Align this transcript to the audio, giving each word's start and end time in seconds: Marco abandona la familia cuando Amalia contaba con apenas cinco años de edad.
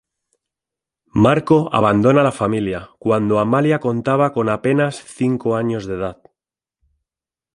Marco 1.25 1.69
abandona 1.79 2.23
la 2.23 2.31
familia 2.31 2.89
cuando 2.97 3.37
Amalia 3.37 3.79
contaba 3.79 4.33
con 4.33 4.49
apenas 4.49 4.95
cinco 5.03 5.55
años 5.55 5.85
de 5.85 5.93
edad. 5.93 6.21